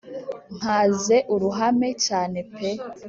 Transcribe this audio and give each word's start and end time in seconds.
nkaze 0.57 1.17
uruhame 1.33 1.89
cyane 2.05 2.39
pe 2.53 2.69